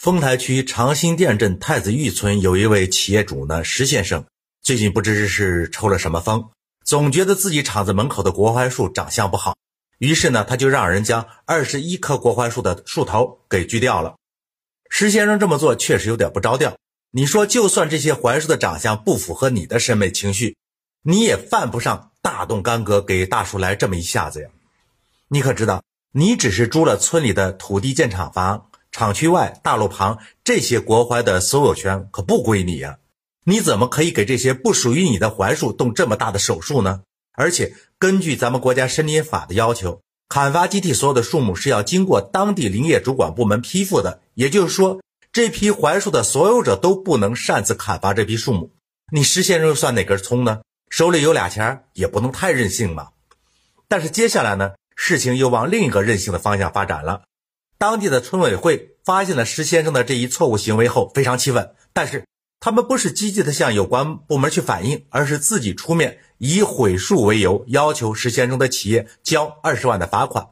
[0.00, 4.24] 丰台区长辛店镇太子峪村有一位企业主呢，石先生，
[4.62, 6.42] 最近不知是抽了什么风，
[6.86, 9.54] 总觉得自己厂子门口的国槐树长相不好，
[9.98, 14.14] 于是呢，他就让人将二十一棵国槐树的树头给锯掉了。
[14.88, 16.74] 石先生这么做确实有点不着调。
[17.10, 20.56] 你说，就算这些槐树的长相不符合你的审美情绪，
[21.02, 24.48] 你也犯不上大动干戈给大树来这么一下子呀。
[25.28, 28.69] 你可知道，你只是租了村里的土地建厂房。
[28.90, 32.98] 厂区外、大路旁这些国槐的所有权可不归你呀！
[33.44, 37.02] 你怎么可以给这些不属于你的槐树动这么大的手术呢？
[37.32, 44.20] 而且根据咱们国家森林法的要求，砍伐基地所有的树木是要经过当地林业主管部门批复的。
[44.34, 45.00] 也就是说，
[45.32, 48.70] 这批槐树的所有者都不能擅自砍伐这批树木。
[49.12, 50.60] 你石先生又算哪根葱呢？
[50.90, 53.08] 手里有俩钱也不能太任性嘛。
[53.88, 57.22] 但是接下来呢，事情又往另一个任性的方向发展了。
[57.80, 61.74] 当地的村委会发现了石先生的这一错误行为后，非常气愤。
[61.94, 62.26] 但是
[62.60, 70.48] 他们不是积极的向有关部门去反映，而是自己出面以毁树为由，要求石先生的企业交二十万的罚款。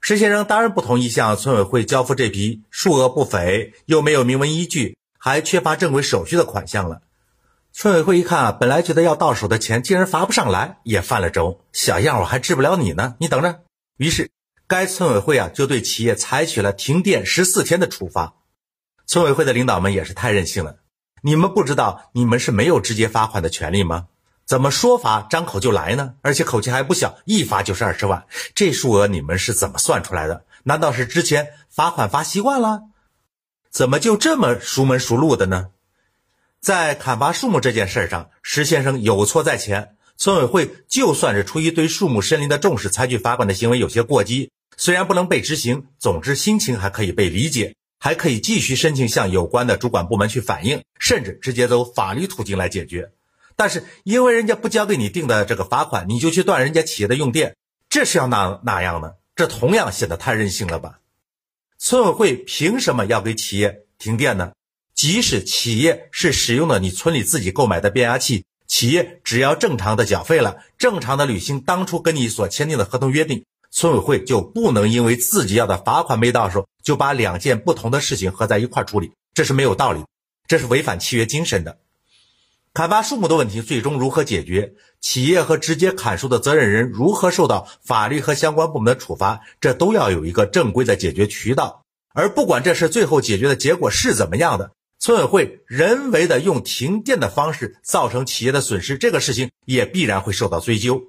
[0.00, 7.02] 石先生当然不同意向村委会交付这笔数额不菲又没有明文依据，还缺乏正规手续的款项了。
[7.72, 11.64] 村委会一看啊，本来觉得要到手的钱竟然罚不上来，也犯了轴。
[11.72, 13.62] 小样，我还治不了你呢，你等着。
[13.96, 14.30] 于是。
[14.70, 18.34] 该村委会啊，就对企业采取了停电十四天的处罚。
[19.04, 20.76] 村委会的领导们也是太任性了，
[21.22, 24.06] 你们不知道你们是没有直接罚款的权利吗？
[24.46, 26.14] 怎么说罚张口就来呢？
[26.22, 30.44] 而且口气还不小，一罚就是二十万，这数额你们是怎么算出来的？
[30.62, 32.82] 难道是之前罚款罚习惯了？
[33.72, 35.70] 怎么就这么熟门熟路的呢？
[36.60, 44.52] 在砍伐树木这件事上，石先生有错在前，村委会就算是出于对树木森林的重视，采取罚款的行为有些过激。
[44.80, 53.12] 虽然不能被执行，总之心情还可以被理解，还可以继续申请向有关的主管部门去反映，甚至直接走法律途径来解决。
[53.56, 57.54] 但是因为人家不交给你定的这个罚款，你就去断人家企业的用电，
[57.90, 59.12] 这是要哪哪样呢？
[59.36, 61.00] 这同样显得太任性了吧？
[61.76, 64.52] 村委会凭什么要给企业停电呢？
[64.94, 73.44] 即使企业是使用了你村里自己购买的变压器，企业只要正常的缴费了，正常的履行当初跟你所签订的合同约定。
[73.70, 80.04] 村委会就不能因为自己要的罚款没到手，就把两件不同的事情合在一块处理，这是没有道理，
[80.48, 81.78] 这是违反契约精神的。
[82.74, 84.74] 砍伐树木的问题最终如何解决？
[85.00, 89.40] 企业和直接砍树的责任人如何受到法律和相关部门的处罚？
[89.60, 91.84] 这都要有一个正规的解决渠道。
[92.12, 101.04] 而不管这事最后解决的结果是怎么样的，村委会人为的用停电的方式造成企业的损失，这个事情也必然会受到追究。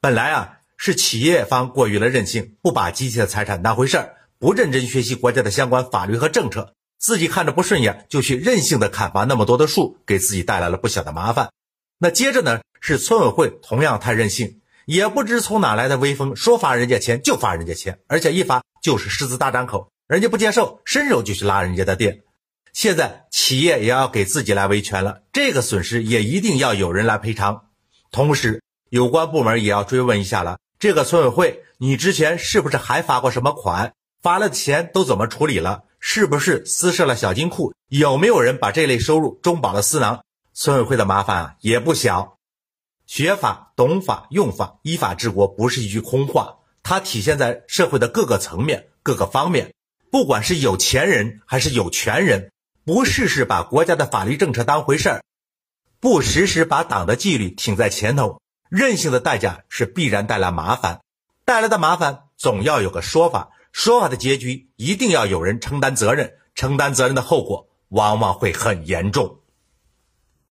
[0.00, 0.57] 本来啊。
[0.78, 11.50] 是企业方过于了任性，不把机器的财产当回事儿，不认真学习国家的相关法律和政策，自己看着不顺眼就去任性的砍伐那么多的树，给自己带来了不小的麻烦。
[11.98, 22.22] 那接着呢，是村委会同样太任性，也不知从哪来的威风，说罚人家钱就罚人家钱，而且一罚就是狮子大张口，人家不接受，伸手就去拉人家的电。
[22.72, 27.64] 现在企业也要给自己来维权了，这个损失也一定要有人来赔偿，
[28.12, 30.58] 同时有关部门也要追问一下了。
[30.78, 33.94] 这个村委会，你之前是不是还发过什么款？
[34.22, 35.82] 发了钱都怎么处理了？
[35.98, 37.74] 是不是私设了小金库？
[37.88, 40.22] 有没有人把这类收入中饱了私囊？
[40.54, 42.38] 村委会的麻烦啊也不小。
[43.06, 49.74] 学法、懂法、用法，依法治国不是一句空话，它体现在社会的各个层面、各个方面。
[50.12, 52.52] 不管是有钱人还是有权人，
[52.84, 55.24] 不事事把国家的法律政策当回事儿，
[55.98, 58.40] 不时时把党的纪律挺在前头。
[58.68, 61.00] 任性的代价是必然带来麻烦，
[61.44, 69.37] 带来的麻烦总要有个说法，说法的结局一定要有人承担责任，承担责任的后果往往会很严重。